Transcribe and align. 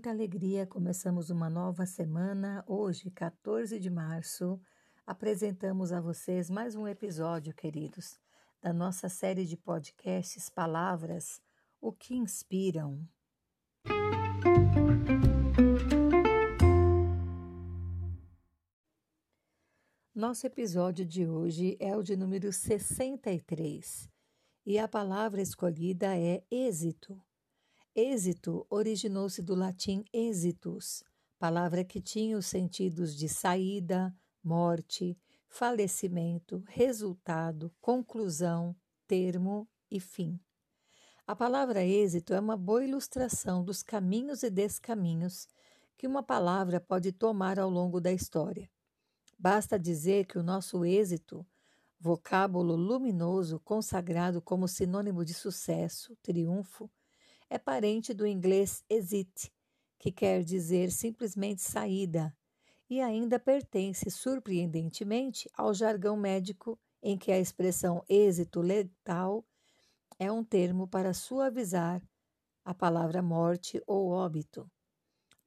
muita 0.00 0.08
alegria, 0.08 0.66
começamos 0.66 1.28
uma 1.28 1.50
nova 1.50 1.84
semana. 1.84 2.64
Hoje, 2.66 3.10
14 3.10 3.78
de 3.78 3.90
março, 3.90 4.58
apresentamos 5.06 5.92
a 5.92 6.00
vocês 6.00 6.48
mais 6.48 6.74
um 6.74 6.88
episódio, 6.88 7.52
queridos, 7.52 8.18
da 8.62 8.72
nossa 8.72 9.10
série 9.10 9.44
de 9.44 9.58
podcasts 9.58 10.48
Palavras, 10.48 11.38
o 11.82 11.92
que 11.92 12.14
inspiram. 12.14 13.06
Nosso 20.14 20.46
episódio 20.46 21.04
de 21.04 21.28
hoje 21.28 21.76
é 21.78 21.94
o 21.94 22.02
de 22.02 22.16
número 22.16 22.50
63 22.50 24.08
e 24.64 24.78
a 24.78 24.88
palavra 24.88 25.42
escolhida 25.42 26.16
é 26.16 26.42
êxito. 26.50 27.20
Êxito 28.02 28.66
originou-se 28.70 29.42
do 29.42 29.54
latim 29.54 30.02
exitus, 30.10 31.04
palavra 31.38 31.84
que 31.84 32.00
tinha 32.00 32.38
os 32.38 32.46
sentidos 32.46 33.14
de 33.14 33.28
saída, 33.28 34.10
morte, 34.42 35.18
falecimento, 35.46 36.64
resultado, 36.66 37.70
conclusão, 37.78 38.74
termo 39.06 39.68
e 39.90 40.00
fim. 40.00 40.40
A 41.26 41.36
palavra 41.36 41.84
êxito 41.84 42.32
é 42.32 42.40
uma 42.40 42.56
boa 42.56 42.82
ilustração 42.82 43.62
dos 43.62 43.82
caminhos 43.82 44.42
e 44.42 44.48
descaminhos 44.48 45.46
que 45.98 46.06
uma 46.06 46.22
palavra 46.22 46.80
pode 46.80 47.12
tomar 47.12 47.58
ao 47.58 47.68
longo 47.68 48.00
da 48.00 48.10
história. 48.10 48.70
Basta 49.38 49.78
dizer 49.78 50.24
que 50.24 50.38
o 50.38 50.42
nosso 50.42 50.86
êxito, 50.86 51.46
vocábulo 51.98 52.74
luminoso 52.76 53.60
consagrado 53.60 54.40
como 54.40 54.66
sinônimo 54.66 55.22
de 55.22 55.34
sucesso, 55.34 56.16
triunfo, 56.22 56.90
é 57.50 57.58
parente 57.58 58.14
do 58.14 58.26
inglês 58.26 58.84
exit, 58.88 59.52
que 59.98 60.12
quer 60.12 60.44
dizer 60.44 60.92
simplesmente 60.92 61.60
saída, 61.60 62.34
e 62.88 63.00
ainda 63.00 63.38
pertence 63.38 64.10
surpreendentemente 64.10 65.50
ao 65.54 65.74
jargão 65.74 66.16
médico 66.16 66.78
em 67.02 67.18
que 67.18 67.32
a 67.32 67.38
expressão 67.38 68.04
êxito 68.08 68.60
letal 68.60 69.44
é 70.18 70.30
um 70.30 70.44
termo 70.44 70.86
para 70.86 71.12
suavizar 71.12 72.02
a 72.64 72.72
palavra 72.72 73.20
morte 73.20 73.82
ou 73.86 74.10
óbito. 74.10 74.70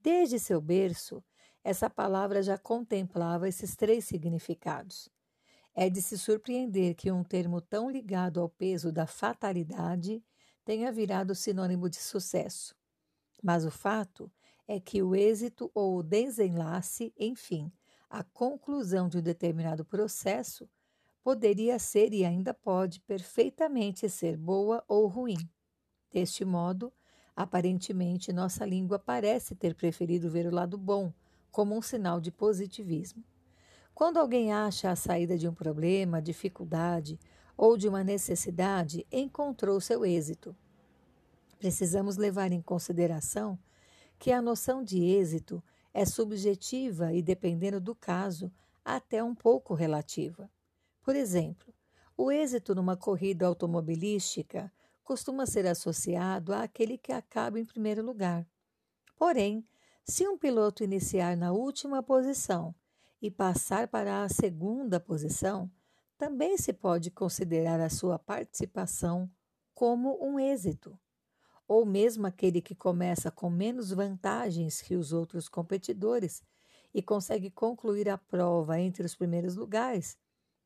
Desde 0.00 0.38
seu 0.38 0.60
berço, 0.60 1.22
essa 1.62 1.90
palavra 1.90 2.42
já 2.42 2.56
contemplava 2.56 3.48
esses 3.48 3.76
três 3.76 4.06
significados. 4.06 5.10
É 5.74 5.90
de 5.90 6.00
se 6.00 6.16
surpreender 6.16 6.94
que 6.94 7.12
um 7.12 7.22
termo 7.22 7.60
tão 7.60 7.90
ligado 7.90 8.40
ao 8.40 8.48
peso 8.48 8.90
da 8.90 9.06
fatalidade 9.06 10.24
tenha 10.70 10.92
virado 10.92 11.34
sinônimo 11.34 11.90
de 11.90 11.96
sucesso. 11.96 12.76
Mas 13.42 13.64
o 13.64 13.72
fato 13.72 14.30
é 14.68 14.78
que 14.78 15.02
o 15.02 15.16
êxito 15.16 15.68
ou 15.74 15.96
o 15.96 16.02
desenlace, 16.04 17.12
enfim, 17.18 17.72
a 18.08 18.22
conclusão 18.22 19.08
de 19.08 19.18
um 19.18 19.20
determinado 19.20 19.84
processo, 19.84 20.70
poderia 21.24 21.76
ser 21.80 22.12
e 22.14 22.24
ainda 22.24 22.54
pode 22.54 23.00
perfeitamente 23.00 24.08
ser 24.08 24.36
boa 24.36 24.84
ou 24.86 25.08
ruim. 25.08 25.38
Deste 26.08 26.44
modo, 26.44 26.92
aparentemente, 27.34 28.32
nossa 28.32 28.64
língua 28.64 28.96
parece 28.96 29.56
ter 29.56 29.74
preferido 29.74 30.30
ver 30.30 30.46
o 30.46 30.54
lado 30.54 30.78
bom 30.78 31.12
como 31.50 31.76
um 31.76 31.82
sinal 31.82 32.20
de 32.20 32.30
positivismo. 32.30 33.24
Quando 33.92 34.18
alguém 34.18 34.52
acha 34.52 34.88
a 34.88 34.94
saída 34.94 35.36
de 35.36 35.48
um 35.48 35.52
problema, 35.52 36.22
dificuldade 36.22 37.18
ou 37.60 37.76
de 37.76 37.86
uma 37.86 38.02
necessidade 38.02 39.06
encontrou 39.12 39.78
seu 39.82 40.02
êxito. 40.02 40.56
Precisamos 41.60 42.16
levar 42.16 42.52
em 42.52 42.62
consideração 42.62 43.58
que 44.18 44.32
a 44.32 44.40
noção 44.40 44.82
de 44.82 45.04
êxito 45.04 45.62
é 45.92 46.06
subjetiva 46.06 47.12
e, 47.12 47.20
dependendo 47.20 47.78
do 47.78 47.94
caso, 47.94 48.50
até 48.82 49.22
um 49.22 49.34
pouco 49.34 49.74
relativa. 49.74 50.50
Por 51.02 51.14
exemplo, 51.14 51.74
o 52.16 52.32
êxito 52.32 52.74
numa 52.74 52.96
corrida 52.96 53.44
automobilística 53.44 54.72
costuma 55.04 55.44
ser 55.44 55.66
associado 55.66 56.54
àquele 56.54 56.96
que 56.96 57.12
acaba 57.12 57.60
em 57.60 57.64
primeiro 57.66 58.02
lugar. 58.02 58.48
Porém, 59.14 59.62
se 60.02 60.26
um 60.26 60.38
piloto 60.38 60.82
iniciar 60.82 61.36
na 61.36 61.52
última 61.52 62.02
posição 62.02 62.74
e 63.20 63.30
passar 63.30 63.86
para 63.86 64.22
a 64.22 64.30
segunda 64.30 64.98
posição, 64.98 65.70
também 66.16 66.56
se 66.56 66.72
pode 66.72 67.10
considerar 67.10 67.80
a 67.80 67.90
sua 67.90 68.18
participação 68.18 69.30
como 69.74 70.16
um 70.26 70.40
êxito. 70.40 70.98
Ou 71.70 71.86
mesmo 71.86 72.26
aquele 72.26 72.60
que 72.60 72.74
começa 72.74 73.30
com 73.30 73.48
menos 73.48 73.92
vantagens 73.92 74.82
que 74.82 74.96
os 74.96 75.12
outros 75.12 75.48
competidores 75.48 76.42
e 76.92 77.00
consegue 77.00 77.48
concluir 77.48 78.08
a 78.08 78.18
prova 78.18 78.80
entre 78.80 79.06
os 79.06 79.14
primeiros 79.14 79.54
lugares, 79.54 80.18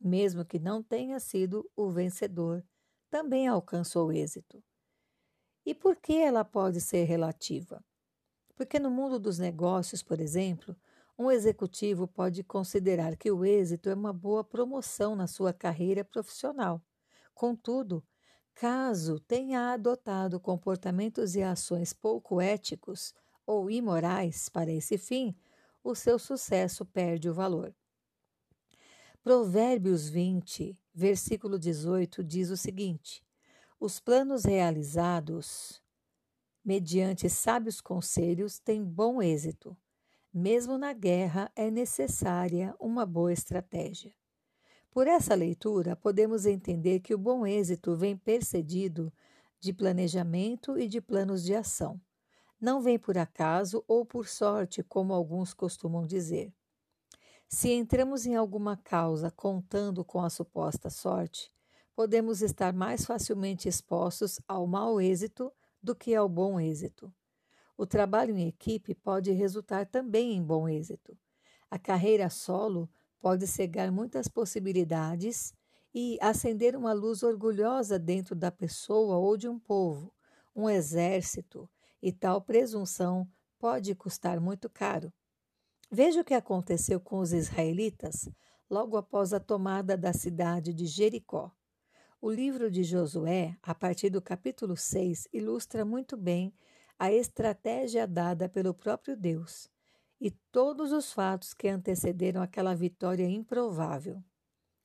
mesmo 0.00 0.44
que 0.44 0.58
não 0.58 0.82
tenha 0.82 1.20
sido 1.20 1.70
o 1.76 1.88
vencedor, 1.88 2.64
também 3.08 3.46
alcançou 3.46 4.12
êxito. 4.12 4.60
E 5.64 5.72
por 5.72 5.94
que 5.94 6.16
ela 6.16 6.44
pode 6.44 6.80
ser 6.80 7.04
relativa? 7.04 7.80
Porque 8.56 8.80
no 8.80 8.90
mundo 8.90 9.20
dos 9.20 9.38
negócios, 9.38 10.02
por 10.02 10.18
exemplo, 10.18 10.74
um 11.16 11.30
executivo 11.30 12.08
pode 12.08 12.42
considerar 12.42 13.16
que 13.16 13.30
o 13.30 13.44
êxito 13.44 13.88
é 13.88 13.94
uma 13.94 14.12
boa 14.12 14.42
promoção 14.42 15.14
na 15.14 15.28
sua 15.28 15.52
carreira 15.52 16.04
profissional. 16.04 16.82
Contudo, 17.32 18.04
caso 18.58 19.20
tenha 19.20 19.72
adotado 19.72 20.40
comportamentos 20.40 21.36
e 21.36 21.42
ações 21.42 21.92
pouco 21.92 22.40
éticos 22.40 23.14
ou 23.46 23.70
imorais 23.70 24.48
para 24.48 24.72
esse 24.72 24.98
fim, 24.98 25.32
o 25.82 25.94
seu 25.94 26.18
sucesso 26.18 26.84
perde 26.84 27.30
o 27.30 27.34
valor. 27.34 27.72
Provérbios 29.22 30.08
20, 30.08 30.76
versículo 30.92 31.56
18 31.56 32.24
diz 32.24 32.50
o 32.50 32.56
seguinte: 32.56 33.24
Os 33.78 34.00
planos 34.00 34.44
realizados 34.44 35.80
mediante 36.64 37.30
sábios 37.30 37.80
conselhos 37.80 38.58
têm 38.58 38.84
bom 38.84 39.22
êxito 39.22 39.76
mesmo 40.34 40.76
na 40.76 40.92
guerra, 40.92 41.50
é 41.56 41.70
necessária 41.70 42.74
uma 42.78 43.06
boa 43.06 43.32
estratégia. 43.32 44.12
Por 44.90 45.06
essa 45.06 45.34
leitura, 45.34 45.94
podemos 45.94 46.46
entender 46.46 47.00
que 47.00 47.14
o 47.14 47.18
bom 47.18 47.46
êxito 47.46 47.96
vem 47.96 48.16
precedido 48.16 49.12
de 49.60 49.72
planejamento 49.72 50.78
e 50.78 50.88
de 50.88 51.00
planos 51.00 51.42
de 51.42 51.54
ação. 51.54 52.00
Não 52.60 52.80
vem 52.80 52.98
por 52.98 53.16
acaso 53.16 53.84
ou 53.86 54.04
por 54.04 54.26
sorte, 54.26 54.82
como 54.82 55.12
alguns 55.12 55.54
costumam 55.54 56.06
dizer. 56.06 56.52
Se 57.48 57.70
entramos 57.70 58.26
em 58.26 58.34
alguma 58.34 58.76
causa 58.76 59.30
contando 59.30 60.04
com 60.04 60.20
a 60.20 60.28
suposta 60.28 60.90
sorte, 60.90 61.50
podemos 61.94 62.42
estar 62.42 62.72
mais 62.72 63.04
facilmente 63.04 63.68
expostos 63.68 64.40
ao 64.46 64.66
mau 64.66 65.00
êxito 65.00 65.52
do 65.82 65.94
que 65.94 66.14
ao 66.14 66.28
bom 66.28 66.58
êxito. 66.60 67.12
O 67.76 67.86
trabalho 67.86 68.36
em 68.36 68.48
equipe 68.48 68.94
pode 68.94 69.30
resultar 69.32 69.86
também 69.86 70.34
em 70.34 70.42
bom 70.42 70.68
êxito. 70.68 71.16
A 71.70 71.78
carreira 71.78 72.28
solo 72.28 72.90
pode 73.20 73.46
cegar 73.46 73.90
muitas 73.90 74.28
possibilidades 74.28 75.52
e 75.94 76.18
acender 76.20 76.76
uma 76.76 76.92
luz 76.92 77.22
orgulhosa 77.22 77.98
dentro 77.98 78.34
da 78.34 78.50
pessoa 78.50 79.16
ou 79.16 79.36
de 79.36 79.48
um 79.48 79.58
povo, 79.58 80.12
um 80.54 80.68
exército, 80.68 81.68
e 82.00 82.12
tal 82.12 82.40
presunção 82.40 83.28
pode 83.58 83.94
custar 83.94 84.40
muito 84.40 84.68
caro. 84.68 85.12
Veja 85.90 86.20
o 86.20 86.24
que 86.24 86.34
aconteceu 86.34 87.00
com 87.00 87.18
os 87.18 87.32
israelitas 87.32 88.28
logo 88.70 88.96
após 88.96 89.32
a 89.32 89.40
tomada 89.40 89.96
da 89.96 90.12
cidade 90.12 90.72
de 90.72 90.86
Jericó. 90.86 91.50
O 92.20 92.30
livro 92.30 92.70
de 92.70 92.84
Josué, 92.84 93.56
a 93.62 93.74
partir 93.74 94.10
do 94.10 94.20
capítulo 94.20 94.76
6, 94.76 95.28
ilustra 95.32 95.84
muito 95.84 96.16
bem 96.16 96.52
a 96.98 97.10
estratégia 97.10 98.06
dada 98.06 98.48
pelo 98.48 98.74
próprio 98.74 99.16
Deus 99.16 99.70
e 100.20 100.30
todos 100.52 100.92
os 100.92 101.12
fatos 101.12 101.54
que 101.54 101.68
antecederam 101.68 102.42
aquela 102.42 102.74
vitória 102.74 103.28
improvável. 103.28 104.22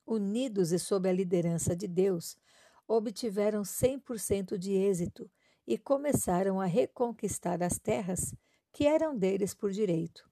Unidos 0.05 0.71
e 0.71 0.79
sob 0.79 1.09
a 1.09 1.13
liderança 1.13 1.75
de 1.75 1.87
Deus, 1.87 2.37
obtiveram 2.87 3.61
100% 3.63 4.57
de 4.57 4.73
êxito 4.73 5.29
e 5.65 5.77
começaram 5.77 6.59
a 6.59 6.65
reconquistar 6.65 7.63
as 7.63 7.79
terras 7.79 8.35
que 8.71 8.85
eram 8.85 9.17
deles 9.17 9.53
por 9.53 9.71
direito. 9.71 10.29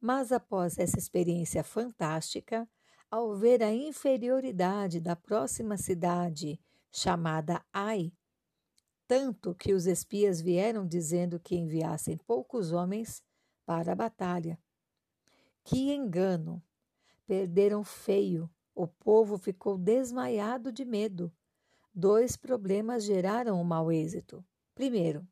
Mas 0.00 0.30
após 0.30 0.78
essa 0.78 0.98
experiência 0.98 1.64
fantástica, 1.64 2.68
ao 3.10 3.36
ver 3.36 3.62
a 3.62 3.72
inferioridade 3.72 5.00
da 5.00 5.16
próxima 5.16 5.76
cidade, 5.76 6.60
chamada 6.92 7.64
Ai, 7.72 8.12
tanto 9.06 9.54
que 9.54 9.72
os 9.72 9.86
espias 9.86 10.40
vieram 10.40 10.86
dizendo 10.86 11.40
que 11.40 11.56
enviassem 11.56 12.16
poucos 12.18 12.72
homens 12.72 13.22
para 13.68 13.92
a 13.92 13.94
batalha. 13.94 14.58
Que 15.62 15.92
engano! 15.92 16.62
Perderam 17.26 17.84
feio. 17.84 18.50
O 18.74 18.86
povo 18.86 19.36
ficou 19.36 19.76
desmaiado 19.76 20.72
de 20.72 20.86
medo. 20.86 21.30
Dois 21.94 22.34
problemas 22.34 23.04
geraram 23.04 23.60
o 23.60 23.64
mau 23.66 23.92
êxito. 23.92 24.42
Primeiro, 24.74 25.28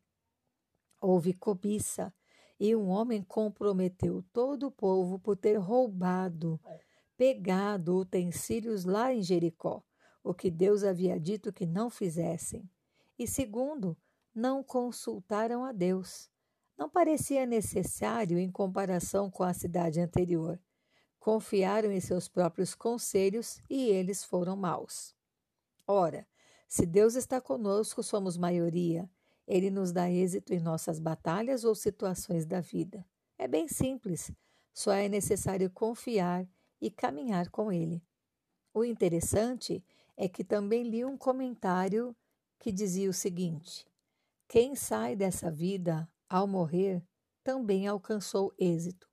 houve 1.01 1.33
cobiça 1.33 2.13
E 2.59 2.75
um 2.75 2.89
homem 2.89 3.23
comprometeu 3.23 4.23
todo 4.31 4.67
o 4.67 4.71
povo 4.71 5.17
por 5.17 5.35
ter 5.35 5.55
roubado, 5.57 6.59
pegado 7.17 7.97
utensílios 7.97 8.85
lá 8.85 9.11
em 9.11 9.23
Jericó, 9.23 9.83
o 10.23 10.31
que 10.31 10.51
Deus 10.51 10.83
havia 10.83 11.19
dito 11.19 11.51
que 11.51 11.65
não 11.65 11.89
fizessem. 11.89 12.69
E 13.17 13.25
segundo, 13.25 13.97
não 14.33 14.63
consultaram 14.63 15.65
a 15.65 15.71
Deus. 15.71 16.29
Não 16.77 16.87
parecia 16.87 17.45
necessário 17.45 18.37
em 18.37 18.51
comparação 18.51 19.31
com 19.31 19.43
a 19.43 19.53
cidade 19.53 19.99
anterior. 19.99 20.59
Confiaram 21.19 21.91
em 21.91 21.99
seus 21.99 22.27
próprios 22.27 22.75
conselhos 22.75 23.59
e 23.69 23.89
eles 23.89 24.23
foram 24.23 24.55
maus. 24.55 25.15
Ora, 25.87 26.27
se 26.67 26.85
Deus 26.85 27.15
está 27.15 27.41
conosco, 27.41 28.03
somos 28.03 28.37
maioria. 28.37 29.09
Ele 29.47 29.71
nos 29.71 29.91
dá 29.91 30.11
êxito 30.11 30.53
em 30.53 30.59
nossas 30.59 30.99
batalhas 30.99 31.63
ou 31.63 31.73
situações 31.73 32.45
da 32.45 32.59
vida. 32.59 33.05
É 33.37 33.47
bem 33.47 33.67
simples, 33.67 34.31
só 34.73 34.91
é 34.91 35.09
necessário 35.09 35.71
confiar 35.71 36.47
e 36.79 36.91
caminhar 36.91 37.49
com 37.49 37.71
Ele. 37.71 38.03
O 38.73 38.83
interessante 38.83 39.83
é 40.15 40.27
que 40.27 40.43
também 40.43 40.83
li 40.83 41.03
um 41.03 41.17
comentário 41.17 42.15
que 42.59 42.71
dizia 42.71 43.09
o 43.09 43.13
seguinte: 43.13 43.87
Quem 44.47 44.75
sai 44.75 45.15
dessa 45.15 45.49
vida 45.49 46.07
ao 46.29 46.47
morrer 46.47 47.03
também 47.43 47.87
alcançou 47.87 48.53
êxito. 48.57 49.07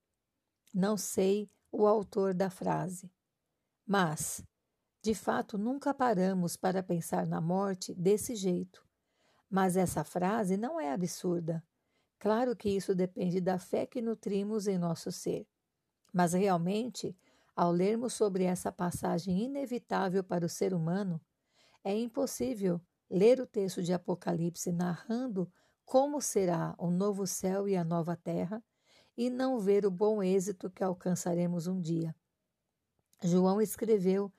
Não 0.73 0.97
sei 0.97 1.51
o 1.71 1.87
autor 1.87 2.35
da 2.35 2.51
frase, 2.51 3.11
mas 3.87 4.45
de 5.05 5.15
fato, 5.15 5.59
nunca 5.59 5.93
paramos 5.93 6.57
para 6.57 6.83
pensar 6.83 7.27
na 7.27 7.39
morte 7.39 7.95
desse 7.95 8.35
jeito. 8.35 8.83
Mas 9.51 9.77
essa 9.77 10.03
frase 10.03 10.57
não 10.57 10.81
é 10.81 10.91
absurda. 10.91 11.63
Claro 12.19 12.57
que 12.57 12.71
isso 12.71 12.95
depende 12.95 13.39
da 13.39 13.59
fé 13.59 13.85
que 13.85 14.01
nutrimos 14.01 14.67
em 14.67 14.79
nosso 14.79 15.13
ser. 15.13 15.47
Mas 16.11 16.33
realmente, 16.33 17.15
ao 17.55 17.71
lermos 17.71 18.15
sobre 18.15 18.45
essa 18.45 18.73
passagem 18.73 19.45
inevitável 19.45 20.25
para 20.25 20.47
o 20.47 20.49
ser 20.49 20.73
humano, 20.73 21.21
é 21.85 21.95
impossível 21.95 22.81
ler 23.11 23.39
o 23.39 23.47
texto 23.47 23.83
de 23.83 23.93
Apocalipse 23.93 24.73
narrando 24.73 25.53
como 25.85 26.21
será 26.21 26.75
o 26.79 26.91
novo 26.91 27.27
céu 27.27 27.69
e 27.69 27.77
a 27.77 27.85
nova 27.85 28.17
terra 28.17 28.63
e 29.17 29.31
não 29.31 29.59
ver 29.59 29.87
o 29.87 29.91
bom 29.91 30.23
êxito 30.23 30.71
que 30.71 30.83
alcançaremos 30.83 31.67
um 31.67 31.81
dia. 31.81 32.15
João 33.23 33.61
escreveu 33.61 34.33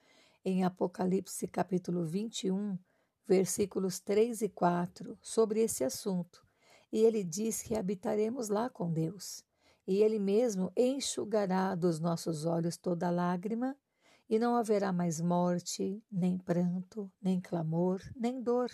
em 0.43 0.63
Apocalipse 0.63 1.47
capítulo 1.47 2.05
21, 2.05 2.77
versículos 3.25 3.99
3 3.99 4.41
e 4.41 4.49
4, 4.49 5.17
sobre 5.21 5.61
esse 5.61 5.83
assunto. 5.83 6.45
E 6.91 6.99
ele 6.99 7.23
diz 7.23 7.61
que 7.61 7.75
habitaremos 7.75 8.49
lá 8.49 8.69
com 8.69 8.91
Deus. 8.91 9.43
E 9.87 10.01
ele 10.01 10.19
mesmo 10.19 10.71
enxugará 10.75 11.73
dos 11.73 11.99
nossos 11.99 12.45
olhos 12.45 12.77
toda 12.77 13.09
lágrima, 13.09 13.75
e 14.27 14.39
não 14.39 14.55
haverá 14.55 14.91
mais 14.91 15.21
morte, 15.21 16.03
nem 16.11 16.37
pranto, 16.37 17.11
nem 17.21 17.39
clamor, 17.39 18.01
nem 18.15 18.41
dor, 18.41 18.71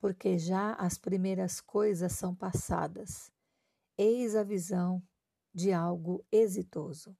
porque 0.00 0.38
já 0.38 0.72
as 0.74 0.96
primeiras 0.96 1.60
coisas 1.60 2.12
são 2.12 2.34
passadas. 2.34 3.30
Eis 3.96 4.34
a 4.34 4.42
visão 4.42 5.02
de 5.54 5.72
algo 5.72 6.24
exitoso. 6.32 7.16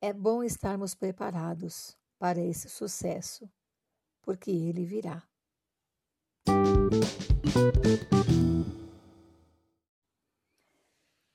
É 0.00 0.12
bom 0.12 0.42
estarmos 0.42 0.94
preparados, 0.94 1.96
para 2.18 2.40
esse 2.40 2.68
sucesso, 2.68 3.50
porque 4.22 4.50
ele 4.50 4.84
virá. 4.84 5.22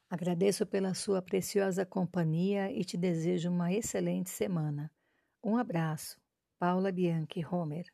Agradeço 0.10 0.66
pela 0.66 0.94
sua 0.94 1.22
preciosa 1.22 1.86
companhia 1.86 2.72
e 2.72 2.84
te 2.84 2.98
desejo 2.98 3.50
uma 3.50 3.72
excelente 3.74 4.30
semana. 4.30 4.92
Um 5.44 5.58
abraço, 5.58 6.20
Paula 6.60 6.92
Bianchi 6.92 7.44
Homer. 7.46 7.86